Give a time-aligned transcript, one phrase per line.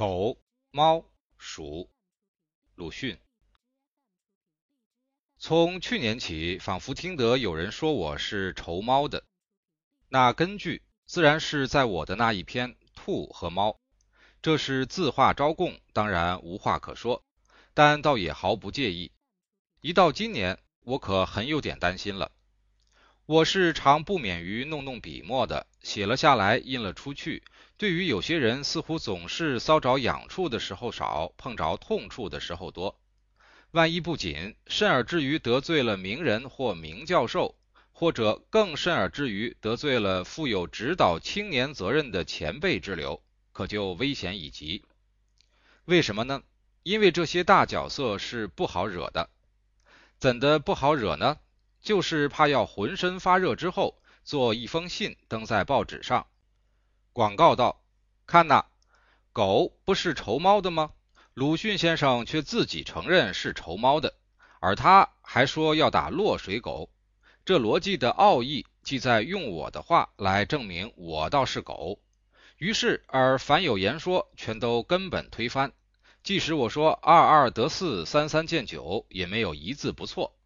[0.00, 0.38] 狗、
[0.70, 1.04] 猫、
[1.36, 1.90] 鼠，
[2.74, 3.18] 鲁迅。
[5.36, 9.22] 从去年起，仿佛听得有人说我是仇猫的，
[10.08, 13.72] 那根据自然是在我的那一篇《兔和猫》，
[14.40, 17.22] 这是自画招供，当然无话可说，
[17.74, 19.12] 但倒也毫不介意。
[19.82, 22.32] 一到今年，我可很有点担心了。
[23.30, 27.44] 我是常不免于弄弄笔墨的，写了下来，印了出去。
[27.76, 32.98] 对于有些人，似乎总是搔着痒处的时候少，碰着痛处的时候多。
[33.70, 37.54] 万一不谨，甚而至于得罪了名人或名教授，
[37.92, 43.22] 或者更甚而至于得罪了负有指导青年责任的前辈之流，
[43.52, 44.84] 可就危险已极。
[45.84, 46.42] 为什么呢？
[46.82, 49.30] 因为这些大角色是不好惹的。
[50.18, 51.38] 怎的不好惹呢？
[51.82, 56.26] 就是怕要浑身发热之后，做一封信登在报纸上，
[57.12, 57.82] 广告道
[58.26, 58.66] ：“看呐，
[59.32, 60.92] 狗不是仇猫的吗？
[61.32, 64.14] 鲁迅先生却自己承认是仇猫的，
[64.60, 66.90] 而他还说要打落水狗。
[67.46, 71.98] 这逻辑的奥义，即在用我的话来证明我倒是狗。
[72.58, 75.72] 于是，而凡有言说，全都根本推翻。
[76.22, 80.36] 即使我说二二得四，三三见九，也没有一字不错。”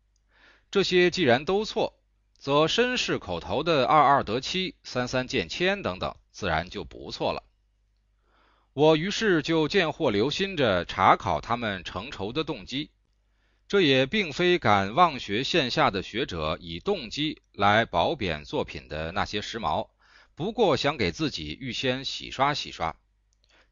[0.75, 1.95] 这些既然都错，
[2.37, 7.45] 则绅士口头的“二二得七，三三见千”等等，自然就不错了。
[8.73, 12.91] 我于是就见或留心着查考他们成仇的动机。
[13.69, 19.91] 这也并非敢妄学线下的学者以动机来褒贬作品的那些时髦，
[20.35, 22.97] 不过想给自己预先洗刷洗刷。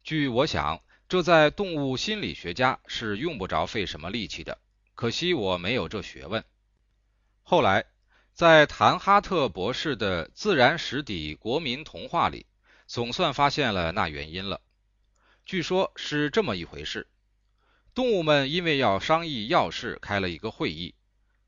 [0.05, 4.57] 据我想，这在动物心理学家是用不着费什么力气的。
[4.95, 6.41] 可惜我没有这学问。
[7.45, 7.85] 后来，
[8.33, 12.45] 在谭哈特博士的《自然史底国民童话》里，
[12.87, 14.61] 总算发现了那原因了。
[15.45, 17.05] 据说是这么一回事：
[17.93, 20.95] 动物们因为要商议要事，开了一个会议。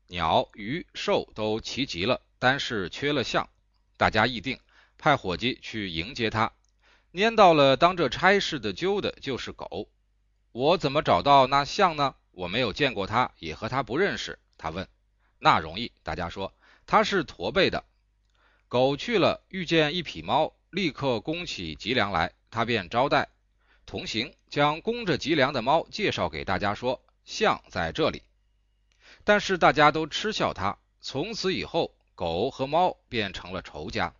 [0.08, 3.48] 鸟、鱼、兽都齐集了，但是缺了象。
[3.96, 4.60] 大家议定，
[4.98, 6.52] 派伙计去迎接他。
[7.14, 9.88] 拈到了当这差事的揪的就是狗。
[10.52, 12.14] 我怎么找到那象呢？
[12.32, 14.38] 我没有见过他，也和他不认识。
[14.58, 14.86] 他问。
[15.38, 16.52] 那容易，大家说
[16.86, 17.84] 他是驼背的。
[18.68, 23.28] 狗去了，遇见一匹猫，立刻弓起脊梁来，他便招待
[23.84, 28.22] 同行，将弓着脊梁的猫介绍给大家，说象在这里。
[29.24, 30.78] 但是大家都嗤笑他。
[31.00, 34.14] 从此以后，狗和猫便成了仇家。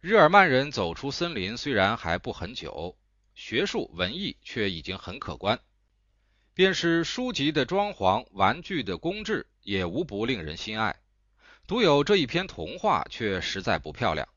[0.00, 2.96] 日耳曼人走出森林虽然还不很久，
[3.34, 5.58] 学术文艺却已经很可观。
[6.58, 10.96] 便是书籍的装潢、玩具的工制，也无不令人心爱。
[11.68, 14.28] 独有这一篇童话却实在不漂亮，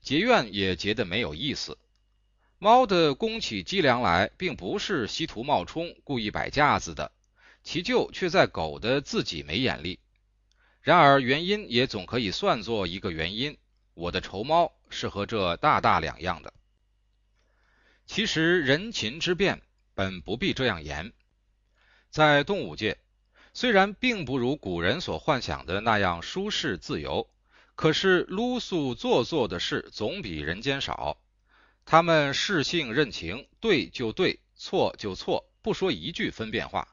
[0.00, 1.78] 结怨也结得没有意思。
[2.58, 7.12] 猫的弓起脊梁来，并不是稀图冒充、故意摆架子的，
[7.62, 10.00] 其咎却在狗的自己没眼力。
[10.80, 13.56] 然而原因也总可以算作一个原因。
[13.94, 16.52] 我的仇猫是和这大大两样的。
[18.04, 19.62] 其实人禽之变
[19.94, 21.12] 本不必这样严。
[22.12, 22.98] 在动物界，
[23.54, 27.26] 虽然并不如古人所幻想的那样舒适自由，
[27.74, 31.16] 可是撸素做作的事总比人间少。
[31.86, 36.86] 他们适性认情，对就对，错就错，不说一句分辨话。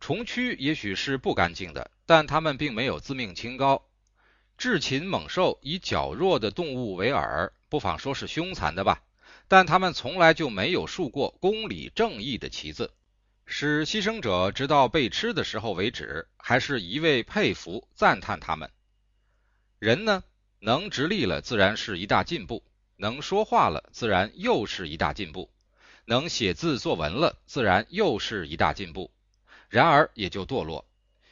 [0.00, 3.86] 虫蛆也许是不干净的，但他们并没有自命清高。
[4.58, 9.04] 智禽猛兽以较弱的动物为饵，不妨说是凶残的吧，
[9.46, 12.90] 但他们从来就没有竖过公理正义的旗子。
[13.44, 18.70] 使牺牲者直到被吃的时候为止，还是一味佩服赞叹他们。
[19.78, 20.24] 人呢，
[20.60, 22.62] 能直立了，自然是一大进步；
[22.96, 25.50] 能说话了，自然又是一大进步；
[26.06, 29.10] 能写字作文了，自然又是一大进步。
[29.68, 30.86] 然而也就堕落，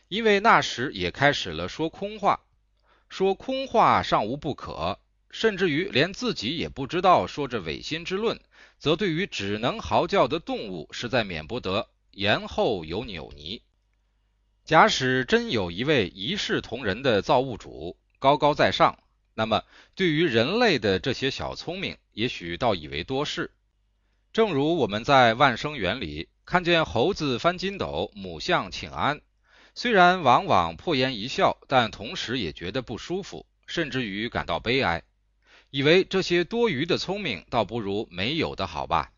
[0.09, 2.41] 因为那时也开始了说空话。
[3.09, 4.98] 说空话尚无不可，
[5.31, 8.41] 甚至于连自己也不知道说着违心之论，
[8.78, 11.89] 则对于只能嚎叫的动物，实在免不得。
[12.12, 13.60] 言后有扭捏。
[14.65, 18.98] 假使真有一位一视同仁的造物主高高在上，
[19.34, 19.65] 那么
[19.95, 23.51] 对于人类的这些小聪明，也许倒以为多事。
[24.33, 29.21] 正如我们在万生园里看见猴子翻筋斗，母象请安，
[29.74, 35.03] 虽然往往破颜一笑，但同时也觉得不舒服，甚至于感到悲哀，
[35.71, 39.13] 以为这些多余的聪明，倒不如没有的好吧。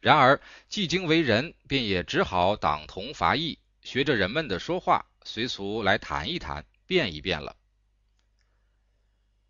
[0.00, 7.56] 然而，既经为人，便也只好党同伐异，学着人们的说话，随俗来谈一谈，变一变了。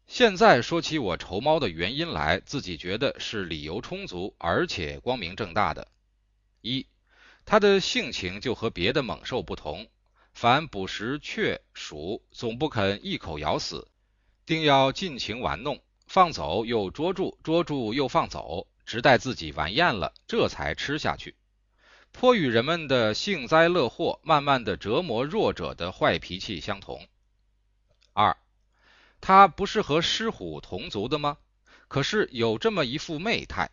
[0.06, 5.86] 现在说起我仇猫的原因来，自己觉得是理由充足，而且光明正大的。
[6.62, 6.86] 一，
[7.44, 9.86] 它的性情就和别的猛兽不同，
[10.32, 13.86] 凡捕食雀鼠，总不肯一口咬死，
[14.46, 21.36] 定要尽情玩弄，放走又捉住，捉住又放走，直待自己玩厌了，这才吃下去。
[22.10, 27.06] 颇与人们的幸灾乐祸、慢慢的折磨弱者的坏脾气相同。
[28.14, 28.34] 二，
[29.20, 31.36] 他不是和狮虎同族的吗？
[31.88, 33.70] 可是有这么一副媚态，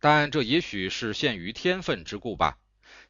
[0.00, 2.58] 但这也许是限于天分之故吧。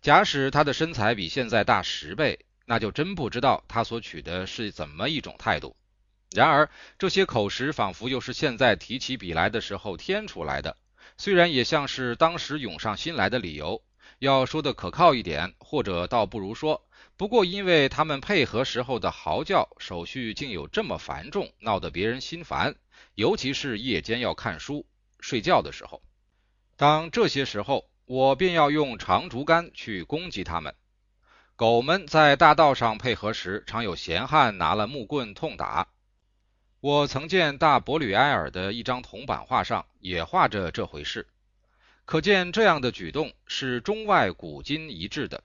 [0.02, 5.74] 假使他的身材比现在大十倍，那就真不知道他所取的是怎么一种态度。
[6.30, 6.68] 然而
[6.98, 10.76] 这些口实仿佛又是现在提起笔来的时候添出来的，
[11.18, 13.82] 虽然也像是当时涌上心来的理由。
[14.20, 22.74] 要说的可靠一点，或者倒不如说，不过因为他们配合时候的嚎叫手续竟有这么繁重，闹得别人心烦，
[23.14, 24.86] 尤其是夜间要看书、
[25.20, 26.02] 睡觉的时候。
[26.76, 30.74] 当这些时候，我便要用长竹竿去攻击他们。
[31.54, 35.88] 狗们在大道上配合时，常有闲汉拿了木棍痛打。
[36.88, 41.26] 我曾见大伯吕埃尔的一张铜版画上也画着这回事。
[42.06, 45.44] 可见这样的举动是中外古今一致的。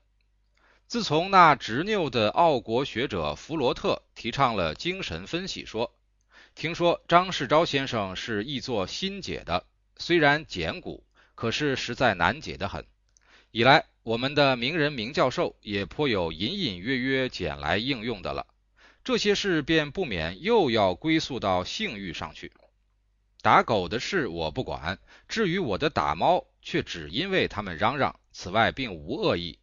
[0.88, 5.94] 自从那执拗的奥国学者弗罗特提倡了精神分析说，
[6.56, 9.66] 听说张世钊先生是译作新解的，
[9.98, 11.04] 虽然简古，
[11.36, 12.86] 可是实在难解得很。
[13.52, 18.48] 以来，我们的名人名教授也颇有隐隐约约捡来应用的了。
[19.04, 22.52] 这些事便不免又要归宿到性欲上去。
[23.42, 26.46] 打狗的事我不管，至于我的打猫。
[26.66, 29.60] 却只因为他们嚷嚷，此外并无恶意。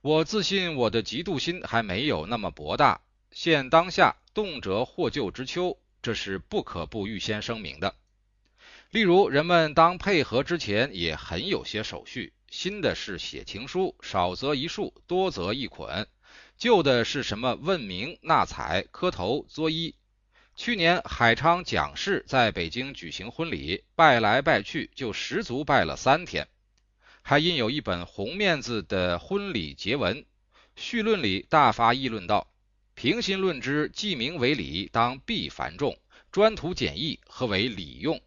[0.00, 3.02] 我自信我的嫉妒心还没有那么博大。
[3.32, 7.94] 现当下动辄获救之秋，这是不可不预先声明的。
[8.88, 12.32] 例如，人们当配合之前也很有些手续。
[12.50, 16.06] 新的是写情书，少则一束，多则一捆；
[16.62, 19.96] 旧的是什么问名、纳采、磕头、作揖。
[20.54, 26.46] 去年海昌蒋氏在北京举行婚礼，拜来拜去就十足拜了三天，
[27.20, 30.24] 还印有一本红面子的婚礼结文。
[30.76, 32.46] 序论里大发议论道
[32.94, 35.96] ：“平心论之，记名为礼，当必繁重；
[36.30, 38.20] 专图简易，何为礼用？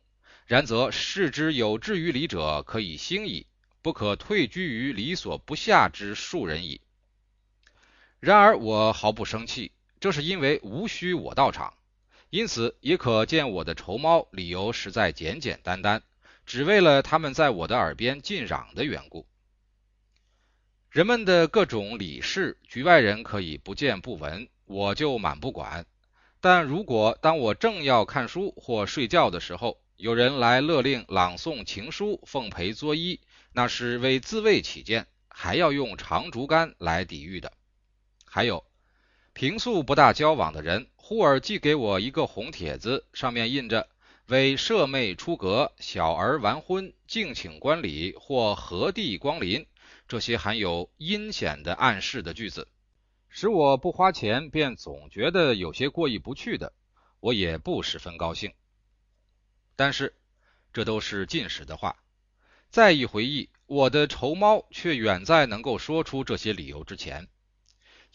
[0.45, 3.47] 然则视之有志于礼者，可以兴矣，
[3.81, 6.81] 不可退居于礼所不下之庶人矣。”
[8.25, 11.75] 然而我毫不生气，这是因为无需我到场。
[12.31, 16.01] 因此，也可见我的仇猫理由实在简简单单，
[16.43, 19.27] 只为了他们在我的耳边尽嚷的缘故。
[20.89, 25.85] 人们的各种礼事，局外人可以不见不闻，我就满不管。
[26.41, 33.19] 但如果当我正要看书或睡觉的时候，有人来勒令朗诵情书、奉陪作揖，
[33.53, 37.51] 那是为自卫起见，还要用长竹竿来抵御的。
[38.35, 38.65] 还有，
[39.31, 40.87] 平素不大交往的人。
[40.97, 43.87] 忽而寄给我一个红帖子，上面印着
[44.27, 49.65] “为舍妹出阁，小儿完婚，敬请观礼或何地光临”
[50.09, 52.67] 这些含有阴险的暗示的句子，
[53.29, 56.73] 使我不花钱便总觉得有些过意不去的，
[57.21, 58.51] 我也不十分高兴。
[59.77, 60.13] 但是
[60.73, 61.95] 这都是近时的话，
[62.69, 67.29] 再一回忆，我的仇猫却远在能够说出这些理由之前，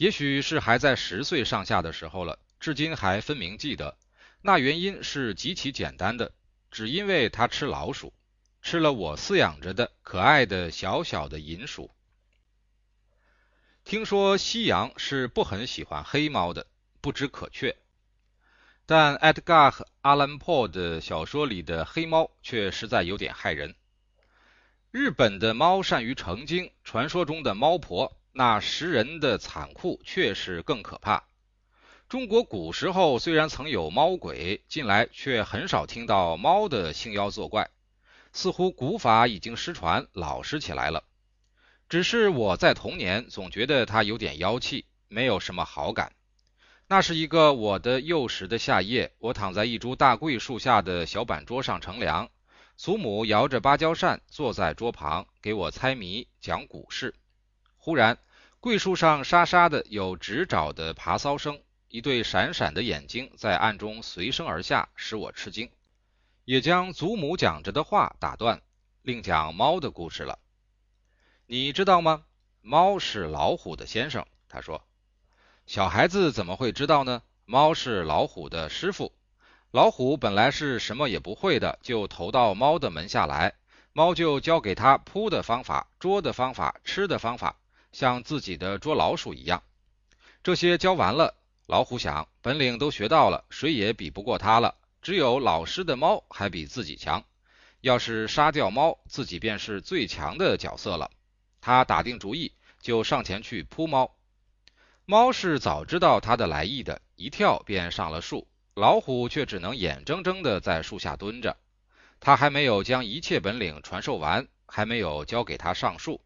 [0.00, 2.38] 也许是还在十岁上下的时候了。
[2.58, 3.98] 至今还分明记得，
[4.40, 6.32] 那原因是极其简单的，
[6.70, 8.14] 只因为他吃老鼠，
[8.62, 11.90] 吃了我饲养着的可爱的小小的银鼠。
[13.84, 16.66] 听说西洋是不很喜欢黑猫的，
[17.02, 17.76] 不知可确。
[18.86, 23.74] 但 Edgar Allan Poe 的小说里的黑猫却实在有点害人。
[24.90, 31.24] 日本的猫善于成精，传说中的猫婆那食人的残酷却是更可怕。
[32.08, 37.70] 中国古时候虽然曾有猫鬼，近来却很少听到猫的兴妖作怪，
[38.32, 41.04] 似乎古法已经失传，老实起来了。
[41.88, 46.12] 只是我在童年总觉得它有点妖气，没有什么好感。
[46.88, 52.28] 那是一个我的幼时的夏夜，我躺在一株大桂树下的小板桌上乘凉，
[52.76, 57.14] 祖母摇着芭蕉扇坐在桌旁给我猜谜讲古事。
[57.82, 58.18] 忽然，
[58.60, 61.60] 桂树上沙沙的有直爪的爬搔声。
[61.88, 65.70] 一对闪闪的眼睛在暗中随声而下，使我吃惊，
[66.44, 68.60] 也将祖母讲着的话打断，
[69.02, 70.38] 另讲猫的故事了。
[71.46, 72.22] 你知道吗？
[72.60, 74.26] 猫是老虎的先生。
[74.46, 74.84] 他说
[75.66, 77.22] ：“小孩子怎么会知道呢？
[77.46, 79.12] 猫是老虎的师傅。
[79.72, 83.54] 老虎本来是什么也不会的，就投到猫的门下来，
[83.92, 87.56] 猫就教给他扑的方法、捉的方法、吃的方法，
[87.92, 89.62] 像自己的捉老鼠一样。
[90.42, 91.34] 这些教完了，
[91.66, 94.74] 老虎想，本领都学到了，谁也比不过他了。
[95.02, 97.24] 只有老师的猫还比自己强。
[97.80, 101.10] 要是杀掉猫，自己便是最强的角色了。
[101.60, 104.14] 他打定主意，就上前去扑猫。
[105.06, 108.46] 猫是早知道他的来意的，一跳便上了树。
[108.74, 111.56] 老虎却只能眼睁睁地在树下蹲着。
[112.20, 116.20] 他还没有将一切本领传授完，还没有教给他上树。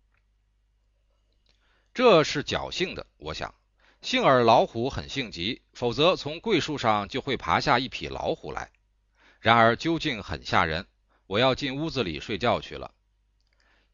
[1.94, 3.54] 这是侥幸的，我想。
[4.02, 8.70] 幸而老虎很性急，否则从桂树上就会爬下一匹老虎来。
[9.38, 10.86] 然而究竟很吓人。
[11.26, 12.92] 我要进屋子里睡觉去了。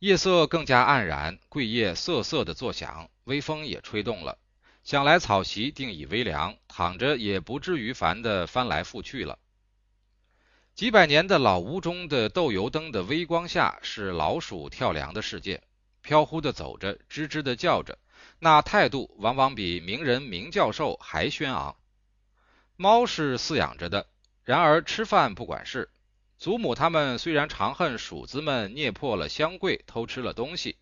[0.00, 4.38] 夜色更加黯然，桂叶瑟瑟的作响，微风也吹动了。
[4.82, 9.38] 想来草席定已微凉，躺着也不至于烦的翻来覆去了。
[10.74, 15.62] 几百年的老屋中的豆油灯的微光下，是老鼠跳梁的世界，
[16.02, 17.98] 飘忽的走着，吱吱的叫着，
[18.38, 21.76] 那态度往往比名人名教授还轩昂。
[22.76, 24.06] 猫是饲养着的，
[24.44, 25.90] 然而吃饭不管事。
[26.38, 30.78] 祖母他们虽然常恨鼠子们捏破了香柜偷吃了东西，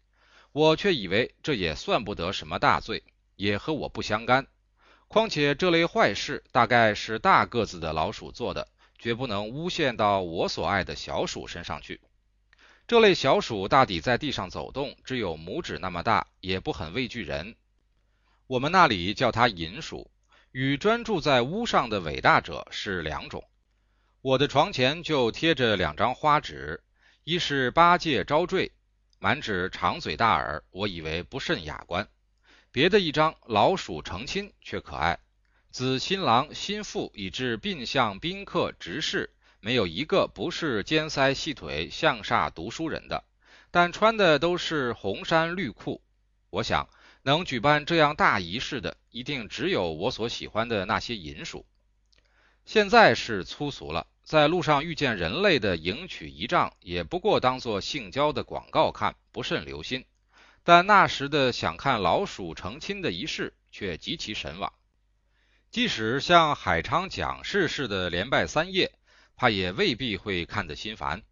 [0.52, 3.02] 我却以为这也算不得什么大罪，
[3.34, 4.46] 也和我不相干。
[5.08, 12.00] 况且这类坏事大概是大个子的老鼠做的，绝不能诬陷到我所爱的小鼠身上去。
[12.88, 17.54] 这类小鼠大抵在地上走动，只有拇指那么大，也不很畏惧人。
[18.46, 20.10] 我们那里叫它银鼠，
[20.52, 23.44] 与专住在屋上的伟大者是两种。
[24.22, 26.82] 我的床前就贴着两张花纸，
[27.24, 28.72] 一是八戒招赘，
[29.18, 32.06] 满纸长嘴大耳，我以为不甚雅观；
[32.72, 35.18] 别的一张老鼠成亲，却可爱。
[35.70, 39.28] 子新郎新妇以至宾相宾客执事，
[39.60, 43.24] 没有一个不是尖腮细腿、向煞读书人的，
[43.70, 46.02] 但穿的都是红衫绿裤。
[46.50, 46.88] 我想，
[47.22, 51.66] 能举办这样大仪式的，一定只有我所喜欢的那些银鼠。
[52.64, 60.04] 现在是粗俗了，在路上遇见人类的迎娶仪仗，也不过当做性交的广告看，不甚留心。
[60.62, 64.72] 但那时的想看老鼠成亲的仪式，却极其神往。
[65.70, 68.92] 即使像海昌蒋氏似的连拜三夜，
[69.38, 71.22] 怕也未必会看得心烦。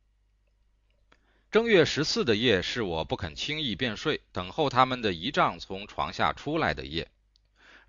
[1.51, 7.09] 正月十四的夜，是我不肯轻易便睡，等候他们的仪仗从床下出来的夜。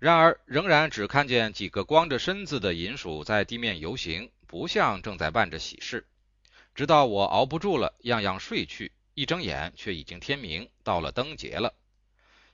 [0.00, 6.04] 然而，仍然只看见几个光着身子的银鼠在地面游行，不像正在办着喜事。
[6.74, 11.72] 直到我熬不住了，样样睡去，一睁眼却已经天明，到了灯节了。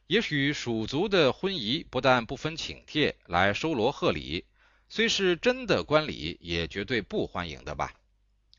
[0.07, 4.45] 也许鼠族的婚仪不但不分请帖来收罗贺礼，
[4.95, 7.93] 虽是真的观礼，也绝对不欢迎的吧？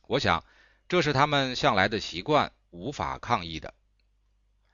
[0.06, 0.44] 我想，
[0.90, 3.74] 这是他们向来的习惯，无法抗议的。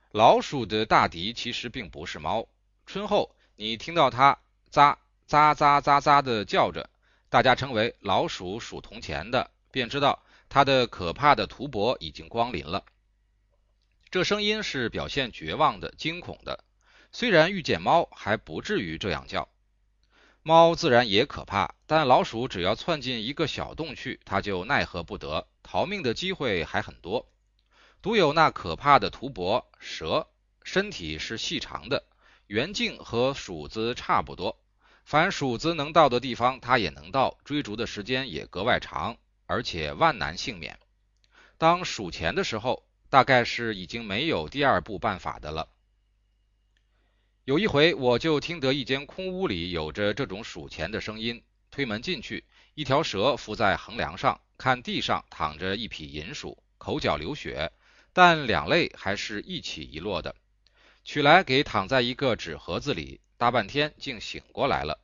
[0.10, 2.48] 老鼠的大敌其实并不是猫，
[2.88, 3.36] 春后。
[3.58, 4.39] 你听到它
[4.72, 4.98] 喳
[5.30, 6.89] 喳喳喳喳的叫着，
[7.30, 12.84] 大家称为老鼠数铜钱的，便知道它的可怕的屠伯已经光临了。
[14.10, 16.63] 这声音是表现绝望的、惊恐的。
[17.12, 19.48] 虽然遇见猫还不至于这样叫，
[20.44, 27.30] 猫自然也可怕，但老鼠只要窜进一个小洞去，它就奈何不得，逃命的机会还很多。
[28.02, 30.28] 独有那可怕的图伯蛇，
[30.64, 32.04] 身体是细长的。
[32.48, 34.60] 圆径和鼠子差不多，
[35.06, 40.80] 凡鼠子能到的地方，它也能到，追逐的时间也格外长，而且万难幸免。
[41.60, 45.70] 当数钱的时候，大概是已经没有第二步办法的了。
[47.46, 52.46] 有一回，我就听得一间空屋里有着这种数钱的声音，推门进去，
[52.76, 57.72] 一条蛇伏在横梁上，看地上躺着一匹银鼠，口角流血，
[58.14, 60.36] 但两肋还是一起一落的。
[61.04, 65.00] 取来给躺在一个纸盒子里，大半天竟醒过来了，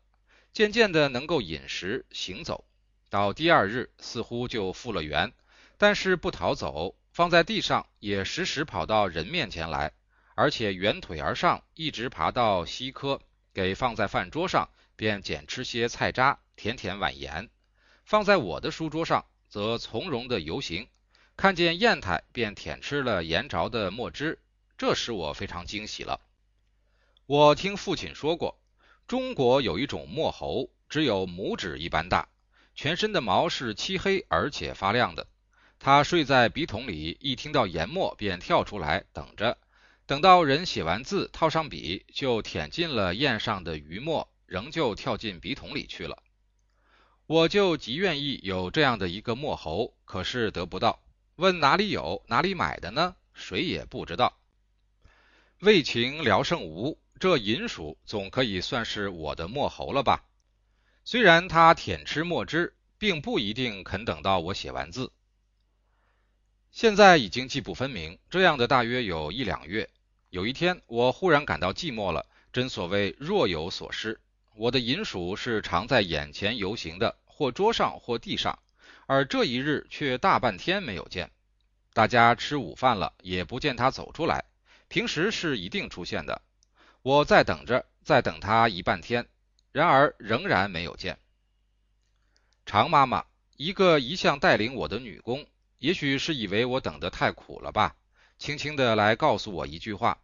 [0.53, 2.65] 渐渐的能够饮食行走，
[3.09, 5.33] 到第二日似乎就复了原，
[5.79, 9.91] 但是不逃走，放在地上也时时跑到人面前来，
[10.37, 13.19] 而且圆腿而上，一直爬到西科，
[13.55, 17.47] 给放在饭桌上，便捡吃些菜渣，舔舔碗沿；
[18.05, 20.87] 放在我的书桌上，则从容的游行，
[21.35, 24.37] 看见砚台便舔吃了盐着的墨汁。
[24.77, 26.21] 这使我非常惊喜了。
[27.25, 28.59] 我听父亲说过，
[29.07, 32.29] 中国有一种墨猴，只有拇指一般大，
[32.75, 35.25] 全身的毛是漆黑而且发亮的。
[35.79, 39.57] 它睡在笔筒里，一听到研墨便跳出来，等着。
[40.07, 46.23] 等到人写完字，套上笔，就舔尽了砚上的余墨，仍旧跳进笔筒里去了。
[47.25, 51.03] 我就极愿意有这样的一个墨猴，可是得不到。
[51.35, 53.17] 问哪里有，哪里买的呢？
[53.33, 54.39] 谁也不知道。
[55.59, 60.23] 为情聊胜无，这银鼠总可以算是我的墨猴了吧？
[61.03, 65.11] 虽然它舔吃墨汁，并不一定肯等到我写完字。
[66.71, 69.89] 现在已经记不分明，这样的大约有一两月。
[70.29, 72.25] 有一天，我忽然感到寂寞了。
[72.51, 74.19] 真所谓若有所失。
[74.55, 78.57] 我的银鼠是常在眼前游行的，或桌上，或地上，
[79.05, 81.29] 而这一日却大半天没有见。
[81.93, 84.43] 大家吃午饭了，也不见它走出来。
[84.87, 86.41] 平时是一定出现的。
[87.03, 89.27] 我在等着，在等它一半天，
[89.71, 91.17] 然而仍然没有见。
[92.65, 93.23] 常妈妈，
[93.55, 95.45] 一个一向带领我的女工。
[95.77, 97.95] 也许是以为我等得太苦了吧，
[98.37, 100.19] 轻轻的来告诉我一句话，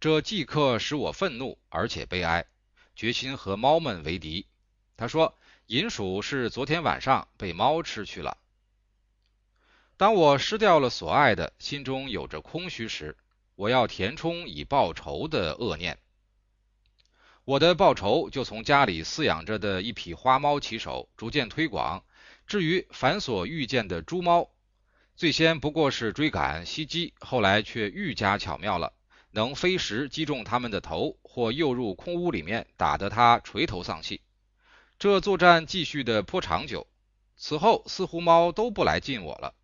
[0.00, 2.46] 这即刻使我愤怒而且悲哀，
[2.94, 4.46] 决心和猫们为敌。
[4.96, 5.36] 他说
[5.66, 8.38] ：“银鼠是昨天晚上被猫吃去了。”
[9.96, 13.16] 当我失掉了所爱的，心中有着空虚时，
[13.56, 15.98] 我要填充以报仇的恶念。
[17.44, 22.04] 我的报仇就从家里饲养着的一匹花猫起手，逐渐推广，
[22.46, 24.48] 至于凡所遇见的猪猫。
[25.18, 28.92] 最先不过是追赶袭击，后来却愈加巧妙了，
[29.32, 34.20] 能飞石击中他们的头，或诱入空屋里面，打得他垂头丧气。
[34.96, 36.86] 这作战继续的颇长久，
[37.36, 39.56] 此后似乎猫都不来近我了。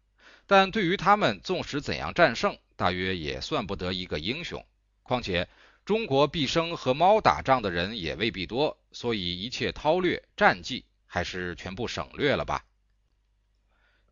[0.48, 4.66] 但对于他们，纵使怎样战胜，大约也算不得一个英雄。
[5.04, 5.48] 况且
[5.84, 12.64] 中国毕生和猫打仗的人也未必多，所以一切韬略战绩还是全部省略了吧。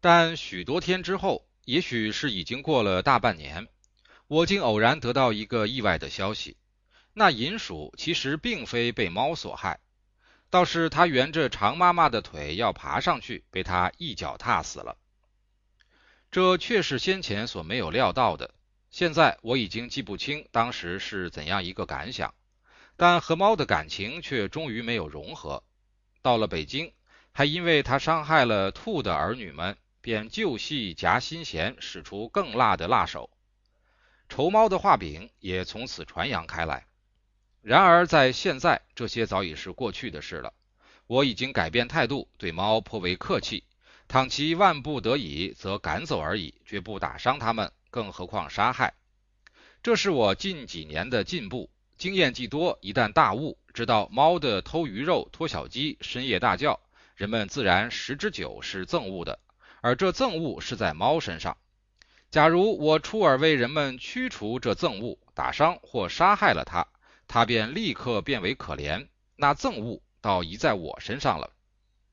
[0.03, 3.69] 但许多天之后，也许是已经过了大半年，
[4.27, 6.57] 我竟偶然得到一个意外的消息：
[7.13, 9.79] 那银鼠其实并非被猫所害，
[10.51, 14.97] 倒是它沿着长妈妈的腿要爬上去，被它一脚踏死了。
[16.33, 18.53] 这却是先前所没有料到的。
[18.91, 22.35] 现在我已经记不清当时是怎样一个感想，
[22.97, 25.63] 但和猫的感情却终于没有融合。
[26.23, 26.93] 到了北京，
[27.31, 29.77] 还因为它伤害了兔的儿女们。
[30.03, 33.31] 便旧戏夹新弦，使出更辣的辣手，
[34.29, 36.87] 仇猫的画饼也从此传扬开来。
[37.63, 40.53] 然而在现在，这些早已是过去的事了。
[41.07, 43.63] 我已经改变态度，对猫颇为客气。
[44.09, 48.95] 倘其万不得已，则赶走而已，绝不打伤它们，更何况杀害。
[49.85, 56.81] 这是我近几年的进步，经验既多，一旦大悟，知道猫的偷鱼肉、拖小鸡、深夜大叫，
[57.15, 59.39] 人们自然十之九是憎恶的。
[59.83, 61.59] 而这憎恶是在猫身上。
[62.31, 66.87] 假如我出尔为人们驱除这憎恶，打伤或杀害了它，
[67.29, 71.51] 它便立刻变为可怜，那憎恶倒移在我身上了。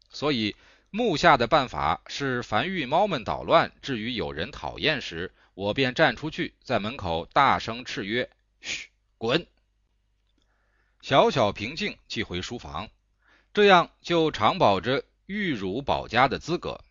[0.10, 0.56] 所以
[0.90, 8.30] 目下的办法是，凡遇猫们捣乱，至于有人讨厌时，我便站出去，在门口大声斥曰
[8.60, 9.46] ：“嘘，滚！”
[11.02, 12.90] 小小平静，寄回书房，
[13.54, 16.82] 这样就常保着玉汝保家的资格。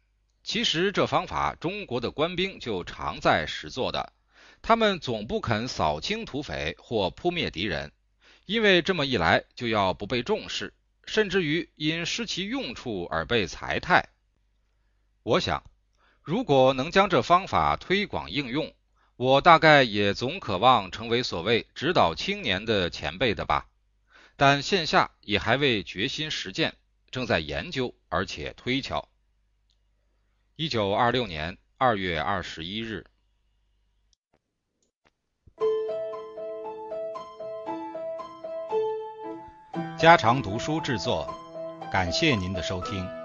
[0.49, 4.15] 其实这方法，中国的官兵就常在实做的。
[4.63, 7.93] 他们总不肯扫清土匪或扑灭敌人，
[8.47, 10.73] 因为这么一来就要不被重视，
[11.05, 14.09] 甚至于因失其用处而被裁汰。
[15.23, 15.63] 我想，
[16.23, 18.73] 如果能将这方法推广应用，
[19.17, 23.67] 我大概也总渴望成为所谓指导青年的前辈的吧。
[24.37, 26.75] 但现下也还未决心实践，
[27.11, 29.11] 正在研究而且推敲。
[30.61, 33.07] 一九二六年二月二十一日，
[39.97, 41.33] 家常读书制作，
[41.93, 43.18] 感谢您的收听。